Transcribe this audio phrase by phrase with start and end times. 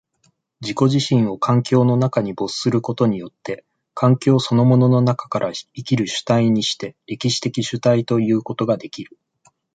[0.61, 3.63] 自己自身を環境の中に没することによって、
[3.93, 9.15] 環境そのものの中から生きる主体にして、歴史的主体ということができる。